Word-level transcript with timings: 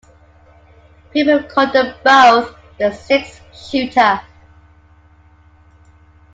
People 1.11 1.43
call 1.43 1.71
them 1.71 1.93
both 2.03 2.55
"the 2.79 2.91
Six 2.91 3.39
Shooter". 3.53 4.19